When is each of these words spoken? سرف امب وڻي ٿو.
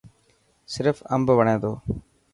سرف 0.73 0.97
امب 1.15 1.27
وڻي 1.37 1.55
ٿو. 1.61 1.71